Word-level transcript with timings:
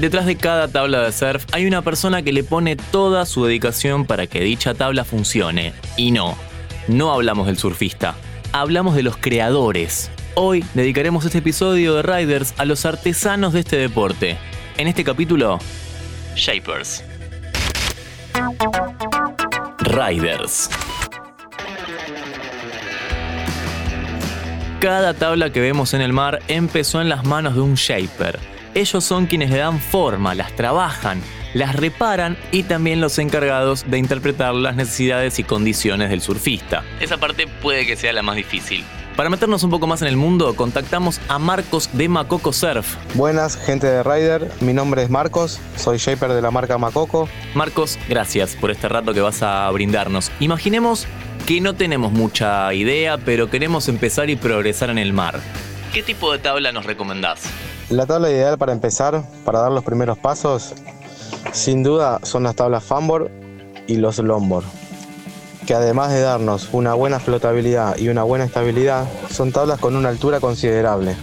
Detrás 0.00 0.24
de 0.24 0.36
cada 0.36 0.66
tabla 0.66 1.02
de 1.02 1.12
surf 1.12 1.44
hay 1.52 1.66
una 1.66 1.82
persona 1.82 2.22
que 2.22 2.32
le 2.32 2.42
pone 2.42 2.74
toda 2.74 3.26
su 3.26 3.44
dedicación 3.44 4.06
para 4.06 4.26
que 4.26 4.40
dicha 4.40 4.72
tabla 4.72 5.04
funcione. 5.04 5.74
Y 5.98 6.10
no, 6.10 6.38
no 6.88 7.12
hablamos 7.12 7.46
del 7.46 7.58
surfista, 7.58 8.14
hablamos 8.52 8.94
de 8.94 9.02
los 9.02 9.18
creadores. 9.18 10.10
Hoy 10.36 10.64
dedicaremos 10.72 11.26
este 11.26 11.36
episodio 11.38 11.96
de 11.96 12.02
Riders 12.02 12.54
a 12.56 12.64
los 12.64 12.86
artesanos 12.86 13.52
de 13.52 13.60
este 13.60 13.76
deporte. 13.76 14.38
En 14.78 14.88
este 14.88 15.04
capítulo, 15.04 15.58
Shapers. 16.34 17.04
Riders. 19.80 20.70
Cada 24.80 25.12
tabla 25.12 25.52
que 25.52 25.60
vemos 25.60 25.92
en 25.92 26.00
el 26.00 26.14
mar 26.14 26.38
empezó 26.48 27.02
en 27.02 27.10
las 27.10 27.26
manos 27.26 27.54
de 27.54 27.60
un 27.60 27.74
shaper. 27.74 28.59
Ellos 28.74 29.02
son 29.02 29.26
quienes 29.26 29.50
le 29.50 29.58
dan 29.58 29.80
forma, 29.80 30.34
las 30.36 30.54
trabajan, 30.54 31.20
las 31.54 31.74
reparan 31.74 32.36
y 32.52 32.62
también 32.62 33.00
los 33.00 33.18
encargados 33.18 33.84
de 33.90 33.98
interpretar 33.98 34.54
las 34.54 34.76
necesidades 34.76 35.40
y 35.40 35.44
condiciones 35.44 36.10
del 36.10 36.20
surfista. 36.20 36.84
Esa 37.00 37.18
parte 37.18 37.48
puede 37.48 37.84
que 37.84 37.96
sea 37.96 38.12
la 38.12 38.22
más 38.22 38.36
difícil. 38.36 38.84
Para 39.16 39.28
meternos 39.28 39.64
un 39.64 39.70
poco 39.70 39.88
más 39.88 40.02
en 40.02 40.08
el 40.08 40.16
mundo, 40.16 40.54
contactamos 40.54 41.20
a 41.28 41.40
Marcos 41.40 41.90
de 41.94 42.08
Macoco 42.08 42.52
Surf. 42.52 42.94
Buenas, 43.14 43.56
gente 43.56 43.88
de 43.88 44.04
Rider. 44.04 44.52
Mi 44.60 44.72
nombre 44.72 45.02
es 45.02 45.10
Marcos, 45.10 45.60
soy 45.76 45.98
shaper 45.98 46.32
de 46.32 46.40
la 46.40 46.52
marca 46.52 46.78
Macoco. 46.78 47.28
Marcos, 47.54 47.98
gracias 48.08 48.54
por 48.54 48.70
este 48.70 48.88
rato 48.88 49.12
que 49.12 49.20
vas 49.20 49.42
a 49.42 49.68
brindarnos. 49.72 50.30
Imaginemos 50.38 51.08
que 51.44 51.60
no 51.60 51.74
tenemos 51.74 52.12
mucha 52.12 52.72
idea, 52.72 53.18
pero 53.18 53.50
queremos 53.50 53.88
empezar 53.88 54.30
y 54.30 54.36
progresar 54.36 54.90
en 54.90 54.98
el 54.98 55.12
mar. 55.12 55.40
¿Qué 55.92 56.04
tipo 56.04 56.30
de 56.30 56.38
tabla 56.38 56.70
nos 56.70 56.86
recomendás? 56.86 57.42
La 57.90 58.06
tabla 58.06 58.30
ideal 58.30 58.56
para 58.56 58.70
empezar, 58.70 59.24
para 59.44 59.58
dar 59.62 59.72
los 59.72 59.82
primeros 59.82 60.16
pasos, 60.16 60.74
sin 61.50 61.82
duda 61.82 62.20
son 62.22 62.44
las 62.44 62.54
tablas 62.54 62.84
Fanboard 62.84 63.32
y 63.88 63.96
los 63.96 64.18
Longboard, 64.18 64.64
que 65.66 65.74
además 65.74 66.12
de 66.12 66.20
darnos 66.20 66.68
una 66.70 66.94
buena 66.94 67.18
flotabilidad 67.18 67.98
y 67.98 68.08
una 68.08 68.22
buena 68.22 68.44
estabilidad, 68.44 69.08
son 69.28 69.50
tablas 69.50 69.80
con 69.80 69.96
una 69.96 70.08
altura 70.08 70.38
considerable. 70.38 71.16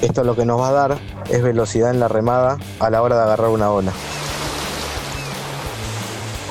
Esto 0.00 0.24
lo 0.24 0.34
que 0.34 0.46
nos 0.46 0.58
va 0.58 0.70
a 0.70 0.72
dar 0.72 0.98
es 1.28 1.42
velocidad 1.42 1.90
en 1.90 2.00
la 2.00 2.08
remada 2.08 2.56
a 2.80 2.88
la 2.88 3.02
hora 3.02 3.16
de 3.16 3.22
agarrar 3.24 3.50
una 3.50 3.70
ola. 3.70 3.92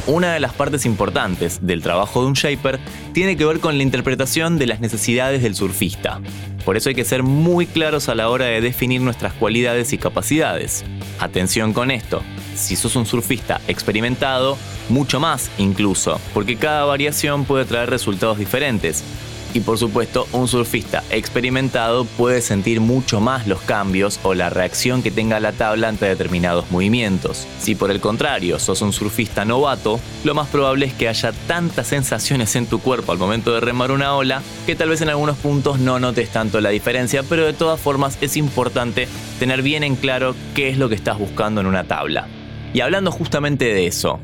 Una 0.06 0.34
de 0.34 0.40
las 0.40 0.54
partes 0.54 0.86
importantes 0.86 1.66
del 1.66 1.82
trabajo 1.82 2.22
de 2.22 2.28
un 2.28 2.34
shaper 2.34 2.80
tiene 3.18 3.36
que 3.36 3.46
ver 3.46 3.60
con 3.60 3.78
la 3.78 3.84
interpretación 3.84 4.60
de 4.60 4.68
las 4.68 4.80
necesidades 4.80 5.42
del 5.42 5.56
surfista. 5.56 6.22
Por 6.64 6.78
eso 6.78 6.90
hay 6.90 6.94
que 6.94 7.04
ser 7.04 7.24
muy 7.24 7.66
claros 7.66 8.10
a 8.10 8.14
la 8.14 8.30
hora 8.30 8.46
de 8.46 8.62
definir 8.62 9.02
nuestras 9.02 9.34
cualidades 9.34 9.92
y 9.92 9.98
capacidades. 9.98 10.86
Atención 11.18 11.74
con 11.74 11.90
esto, 11.90 12.22
si 12.54 12.76
sos 12.76 12.96
un 12.96 13.08
surfista 13.08 13.60
experimentado, 13.68 14.56
mucho 14.90 15.20
más 15.20 15.50
incluso, 15.58 16.22
porque 16.32 16.58
cada 16.58 16.86
variación 16.86 17.46
puede 17.46 17.66
traer 17.66 17.90
resultados 17.90 18.38
diferentes. 18.38 19.04
Y 19.58 19.62
por 19.62 19.80
supuesto, 19.80 20.28
un 20.34 20.48
surfista 20.48 21.04
experimentado 21.10 22.06
puede 22.06 22.42
sentir 22.42 22.80
mucho 22.80 23.20
más 23.20 23.48
los 23.48 23.60
cambios 23.60 24.20
o 24.22 24.36
la 24.36 24.52
reacción 24.52 25.02
que 25.02 25.10
tenga 25.10 25.40
la 25.40 25.52
tabla 25.52 25.88
ante 25.88 26.06
determinados 26.06 26.70
movimientos. 26.70 27.48
Si 27.60 27.74
por 27.74 27.90
el 27.90 28.00
contrario 28.00 28.60
sos 28.60 28.84
un 28.84 28.94
surfista 28.94 29.46
novato, 29.46 30.00
lo 30.24 30.36
más 30.36 30.48
probable 30.50 30.86
es 30.86 30.94
que 30.94 31.10
haya 31.10 31.32
tantas 31.48 31.88
sensaciones 31.88 32.56
en 32.56 32.68
tu 32.68 32.78
cuerpo 32.78 33.12
al 33.12 33.18
momento 33.18 33.52
de 33.52 33.60
remar 33.60 33.90
una 33.90 34.14
ola 34.14 34.44
que 34.68 34.76
tal 34.76 34.90
vez 34.90 35.02
en 35.02 35.10
algunos 35.10 35.38
puntos 35.38 35.80
no 35.80 36.00
notes 36.00 36.30
tanto 36.30 36.62
la 36.62 36.70
diferencia, 36.70 37.24
pero 37.24 37.44
de 37.44 37.54
todas 37.54 37.80
formas 37.80 38.20
es 38.22 38.38
importante 38.38 39.08
tener 39.40 39.64
bien 39.64 39.84
en 39.84 39.96
claro 39.96 40.36
qué 40.54 40.70
es 40.70 40.78
lo 40.78 40.88
que 40.88 40.94
estás 40.94 41.18
buscando 41.18 41.62
en 41.62 41.66
una 41.66 41.86
tabla. 41.86 42.28
Y 42.76 42.82
hablando 42.82 43.12
justamente 43.12 43.66
de 43.66 43.88
eso, 43.88 44.20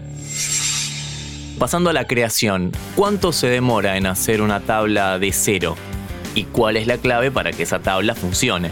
Pasando 1.63 1.91
a 1.91 1.93
la 1.93 2.07
creación, 2.07 2.73
¿cuánto 2.93 3.31
se 3.31 3.47
demora 3.47 3.95
en 3.95 4.05
hacer 4.05 4.41
una 4.41 4.59
tabla 4.59 5.17
de 5.17 5.31
cero? 5.31 5.77
¿Y 6.35 6.43
cuál 6.43 6.75
es 6.75 6.87
la 6.87 6.97
clave 6.97 7.31
para 7.31 7.53
que 7.53 7.63
esa 7.63 7.79
tabla 7.79 8.15
funcione? 8.15 8.69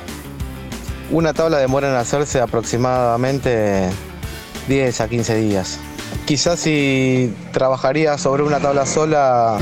Una 1.09 1.33
tabla 1.33 1.59
demora 1.59 1.87
en 1.87 1.95
hacerse 1.95 2.41
aproximadamente 2.41 3.89
10 4.67 4.99
a 4.99 5.07
15 5.07 5.35
días. 5.37 5.79
Quizás 6.25 6.59
si 6.59 7.33
trabajaría 7.53 8.17
sobre 8.17 8.43
una 8.43 8.59
tabla 8.59 8.85
sola, 8.85 9.57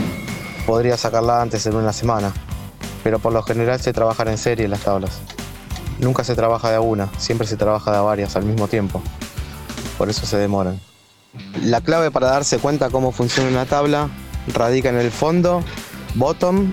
podría 0.65 0.97
sacarla 0.97 1.39
antes 1.39 1.67
en 1.67 1.75
una 1.75 1.93
semana. 1.93 2.33
Pero 3.03 3.19
por 3.19 3.31
lo 3.31 3.43
general 3.43 3.79
se 3.79 3.93
trabajan 3.93 4.29
en 4.29 4.39
serie 4.39 4.67
las 4.67 4.79
tablas. 4.79 5.19
Nunca 5.99 6.23
se 6.23 6.33
trabaja 6.33 6.71
de 6.71 6.79
una, 6.79 7.11
siempre 7.19 7.45
se 7.45 7.57
trabaja 7.57 7.91
de 7.91 7.99
varias 7.99 8.35
al 8.35 8.45
mismo 8.45 8.67
tiempo. 8.67 9.03
Por 9.99 10.09
eso 10.09 10.25
se 10.25 10.37
demoran. 10.37 10.81
La 11.63 11.81
clave 11.81 12.11
para 12.11 12.27
darse 12.27 12.57
cuenta 12.57 12.89
cómo 12.89 13.11
funciona 13.11 13.49
una 13.49 13.65
tabla 13.65 14.09
radica 14.53 14.89
en 14.89 14.97
el 14.97 15.11
fondo, 15.11 15.63
bottom 16.15 16.71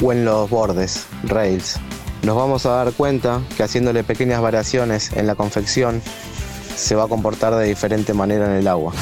o 0.00 0.12
en 0.12 0.24
los 0.24 0.48
bordes, 0.48 1.06
rails. 1.24 1.78
Nos 2.22 2.36
vamos 2.36 2.64
a 2.66 2.70
dar 2.70 2.92
cuenta 2.92 3.40
que 3.56 3.62
haciéndole 3.62 4.04
pequeñas 4.04 4.40
variaciones 4.40 5.12
en 5.12 5.26
la 5.26 5.34
confección 5.34 6.00
se 6.76 6.94
va 6.94 7.04
a 7.04 7.08
comportar 7.08 7.54
de 7.54 7.66
diferente 7.66 8.14
manera 8.14 8.46
en 8.46 8.52
el 8.52 8.68
agua. 8.68 8.92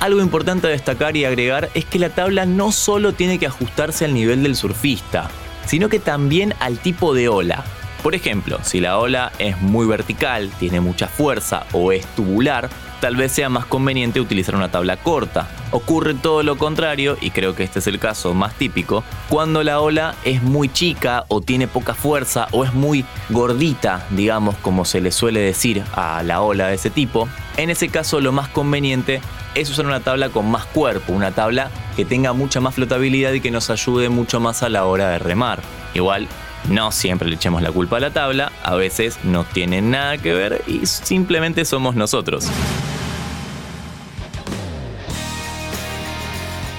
Algo 0.00 0.20
importante 0.20 0.66
a 0.66 0.70
destacar 0.70 1.16
y 1.16 1.24
agregar 1.24 1.70
es 1.74 1.84
que 1.84 2.00
la 2.00 2.10
tabla 2.10 2.44
no 2.44 2.72
solo 2.72 3.14
tiene 3.14 3.38
que 3.38 3.46
ajustarse 3.46 4.04
al 4.04 4.14
nivel 4.14 4.42
del 4.42 4.56
surfista, 4.56 5.30
sino 5.64 5.88
que 5.88 6.00
también 6.00 6.54
al 6.58 6.78
tipo 6.78 7.14
de 7.14 7.28
ola. 7.28 7.64
Por 8.02 8.16
ejemplo, 8.16 8.58
si 8.64 8.80
la 8.80 8.98
ola 8.98 9.30
es 9.38 9.60
muy 9.60 9.86
vertical, 9.86 10.50
tiene 10.58 10.80
mucha 10.80 11.06
fuerza 11.06 11.66
o 11.72 11.92
es 11.92 12.04
tubular, 12.16 12.68
tal 13.02 13.16
vez 13.16 13.32
sea 13.32 13.48
más 13.48 13.66
conveniente 13.66 14.20
utilizar 14.20 14.54
una 14.54 14.70
tabla 14.70 14.96
corta. 14.96 15.48
Ocurre 15.72 16.14
todo 16.14 16.44
lo 16.44 16.56
contrario, 16.56 17.18
y 17.20 17.32
creo 17.32 17.56
que 17.56 17.64
este 17.64 17.80
es 17.80 17.88
el 17.88 17.98
caso 17.98 18.32
más 18.32 18.54
típico, 18.54 19.02
cuando 19.28 19.64
la 19.64 19.80
ola 19.80 20.14
es 20.24 20.40
muy 20.44 20.68
chica 20.68 21.24
o 21.26 21.40
tiene 21.40 21.66
poca 21.66 21.94
fuerza 21.94 22.46
o 22.52 22.64
es 22.64 22.72
muy 22.74 23.04
gordita, 23.28 24.06
digamos 24.10 24.54
como 24.58 24.84
se 24.84 25.00
le 25.00 25.10
suele 25.10 25.40
decir 25.40 25.82
a 25.94 26.22
la 26.22 26.42
ola 26.42 26.68
de 26.68 26.76
ese 26.76 26.90
tipo. 26.90 27.28
En 27.56 27.70
ese 27.70 27.88
caso 27.88 28.20
lo 28.20 28.30
más 28.30 28.46
conveniente 28.46 29.20
es 29.56 29.68
usar 29.68 29.86
una 29.86 29.98
tabla 29.98 30.28
con 30.28 30.48
más 30.48 30.64
cuerpo, 30.66 31.12
una 31.12 31.32
tabla 31.32 31.72
que 31.96 32.04
tenga 32.04 32.32
mucha 32.32 32.60
más 32.60 32.76
flotabilidad 32.76 33.32
y 33.32 33.40
que 33.40 33.50
nos 33.50 33.68
ayude 33.68 34.10
mucho 34.10 34.38
más 34.38 34.62
a 34.62 34.68
la 34.68 34.84
hora 34.84 35.08
de 35.08 35.18
remar. 35.18 35.60
Igual 35.94 36.28
no 36.68 36.92
siempre 36.92 37.28
le 37.28 37.34
echemos 37.34 37.62
la 37.62 37.72
culpa 37.72 37.96
a 37.96 38.00
la 38.00 38.12
tabla, 38.12 38.52
a 38.62 38.76
veces 38.76 39.18
no 39.24 39.42
tiene 39.42 39.82
nada 39.82 40.18
que 40.18 40.32
ver 40.32 40.62
y 40.68 40.86
simplemente 40.86 41.64
somos 41.64 41.96
nosotros. 41.96 42.48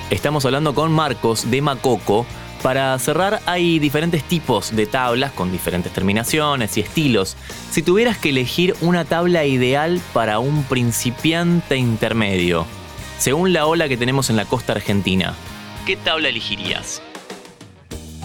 Estamos 0.10 0.46
hablando 0.46 0.76
con 0.76 0.92
Marcos 0.92 1.50
de 1.50 1.62
Macoco. 1.62 2.26
Para 2.62 2.98
cerrar, 3.00 3.40
hay 3.46 3.80
diferentes 3.80 4.24
tipos 4.24 4.76
de 4.76 4.86
tablas 4.86 5.32
con 5.32 5.52
diferentes 5.52 5.92
terminaciones 5.92 6.78
y 6.78 6.82
estilos. 6.82 7.36
Si 7.72 7.82
tuvieras 7.82 8.18
que 8.18 8.30
elegir 8.30 8.76
una 8.82 9.06
tabla 9.06 9.46
ideal 9.46 10.02
para 10.14 10.40
un 10.40 10.64
principiante 10.64 11.78
intermedio, 11.78 12.66
según 13.18 13.54
la 13.54 13.66
ola 13.66 13.90
que 13.90 13.98
tenemos 13.98 14.30
en 14.30 14.36
la 14.36 14.46
costa 14.46 14.74
argentina, 14.74 15.34
¿qué 15.86 15.96
tabla 15.96 16.30
elegirías? 16.30 17.02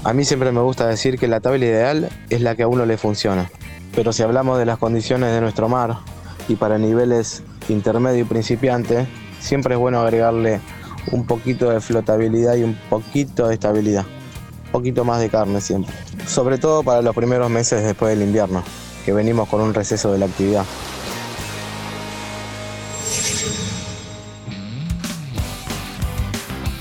A 0.04 0.12
mí 0.12 0.24
siempre 0.24 0.52
me 0.52 0.60
gusta 0.60 0.86
decir 0.86 1.18
que 1.18 1.26
la 1.26 1.40
tabla 1.40 1.64
ideal 1.64 2.08
es 2.28 2.40
la 2.40 2.54
que 2.54 2.64
a 2.64 2.68
uno 2.68 2.86
le 2.86 2.98
funciona. 2.98 3.50
Pero 3.94 4.12
si 4.12 4.22
hablamos 4.22 4.58
de 4.58 4.66
las 4.66 4.78
condiciones 4.78 5.32
de 5.32 5.40
nuestro 5.40 5.68
mar 5.68 5.96
y 6.48 6.56
para 6.56 6.78
niveles 6.78 7.42
intermedio 7.68 8.20
y 8.20 8.24
principiante, 8.24 9.06
siempre 9.40 9.74
es 9.74 9.80
bueno 9.80 10.00
agregarle 10.00 10.60
un 11.12 11.26
poquito 11.26 11.70
de 11.70 11.80
flotabilidad 11.80 12.56
y 12.56 12.62
un 12.62 12.74
poquito 12.88 13.48
de 13.48 13.54
estabilidad. 13.54 14.04
Un 14.66 14.72
poquito 14.72 15.04
más 15.04 15.20
de 15.20 15.30
carne 15.30 15.60
siempre. 15.60 15.92
Sobre 16.26 16.58
todo 16.58 16.82
para 16.82 17.02
los 17.02 17.14
primeros 17.14 17.50
meses 17.50 17.82
después 17.82 18.16
del 18.16 18.26
invierno, 18.26 18.62
que 19.04 19.12
venimos 19.12 19.48
con 19.48 19.60
un 19.60 19.74
receso 19.74 20.12
de 20.12 20.18
la 20.18 20.26
actividad. 20.26 20.64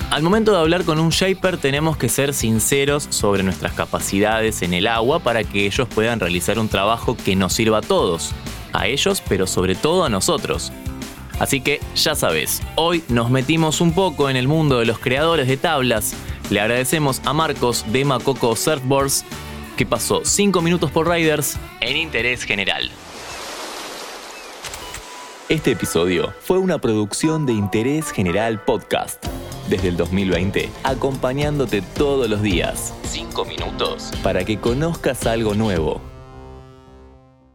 Al 0.10 0.24
momento 0.24 0.52
de 0.52 0.58
hablar 0.58 0.84
con 0.84 1.00
un 1.00 1.10
shaper 1.10 1.58
tenemos 1.58 1.96
que 1.96 2.10
ser 2.10 2.34
sinceros 2.34 3.06
sobre 3.12 3.44
nuestras 3.44 3.74
capacidades 3.74 4.64
en 4.64 4.74
el 4.74 4.88
agua 4.88 5.20
para 5.20 5.44
que 5.44 5.68
ellos 5.68 5.88
puedan 5.94 6.20
realizar 6.20 6.58
un 6.58 6.70
trabajo 6.70 7.16
que 7.16 7.36
nos 7.36 7.54
sirva 7.54 7.80
a 7.80 7.82
todos, 7.82 8.32
a 8.74 8.88
ellos 8.88 9.22
pero 9.30 9.46
sobre 9.46 9.76
todo 9.76 10.06
a 10.06 10.10
nosotros. 10.10 10.72
Así 11.40 11.62
que 11.62 11.80
ya 11.96 12.16
sabes, 12.16 12.62
hoy 12.76 13.04
nos 13.10 13.30
metimos 13.30 13.82
un 13.82 13.94
poco 13.94 14.30
en 14.30 14.38
el 14.38 14.48
mundo 14.48 14.80
de 14.80 14.86
los 14.86 15.00
creadores 15.00 15.48
de 15.48 15.58
tablas. 15.58 16.16
Le 16.50 16.60
agradecemos 16.60 17.22
a 17.26 17.34
Marcos 17.34 17.86
de 17.92 18.06
Macoco 18.06 18.56
Surfboards 18.56 19.24
que 19.78 19.86
pasó 19.86 20.26
5 20.26 20.62
minutos 20.62 20.92
por 20.92 21.08
Riders 21.08 21.58
en 21.82 21.98
interés 21.98 22.44
general. 22.44 22.90
Este 25.50 25.72
episodio 25.72 26.34
fue 26.42 26.58
una 26.58 26.80
producción 26.80 27.46
de 27.46 27.54
Interés 27.54 28.12
General 28.12 28.60
Podcast 28.66 29.26
desde 29.70 29.90
el 29.90 29.98
2020, 29.98 30.70
acompañándote 30.84 31.82
todos 31.82 32.30
los 32.30 32.42
días. 32.42 32.94
5 33.04 33.46
minutos 33.46 34.12
para 34.24 34.44
que 34.44 34.60
conozcas 34.60 35.26
algo 35.26 35.54
nuevo. 35.54 36.17